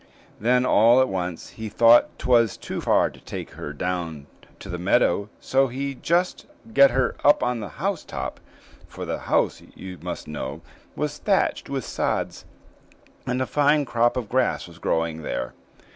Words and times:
Then 0.39 0.65
all 0.65 0.99
at 0.99 1.07
once 1.09 1.49
he 1.49 1.69
thought 1.69 2.17
'twas 2.17 2.57
too 2.57 2.81
far 2.81 3.11
to 3.11 3.19
take 3.19 3.51
her 3.51 3.71
down 3.71 4.25
to 4.57 4.67
the 4.67 4.79
meadow, 4.79 5.29
so 5.39 5.67
he'd 5.67 6.01
just 6.01 6.47
get 6.73 6.89
her 6.89 7.15
up 7.23 7.43
on 7.43 7.59
the 7.59 7.69
housetop 7.77 8.39
for 8.87 9.05
the 9.05 9.19
house, 9.29 9.61
you 9.75 9.99
must 10.01 10.27
know, 10.27 10.61
was 10.95 11.19
thatched 11.19 11.69
with 11.69 11.85
sods, 11.85 12.45
and 13.27 13.43
a 13.43 13.45
fine 13.45 13.85
crop 13.85 14.17
of 14.17 14.27
grass 14.27 14.67
was 14.67 14.79
growing 14.79 15.21
there. 15.21 15.53